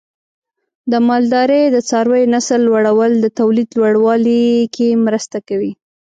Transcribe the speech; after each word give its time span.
د 0.91 0.93
مالدارۍ 1.07 1.63
د 1.71 1.77
څارویو 1.89 2.31
نسل 2.35 2.59
لوړول 2.67 3.11
د 3.19 3.25
تولید 3.39 3.69
لوړوالي 3.79 4.41
کې 4.75 4.87
مرسته 5.05 5.37
کوي. 5.47 5.71